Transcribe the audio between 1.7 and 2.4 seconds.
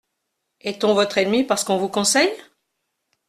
vous conseille?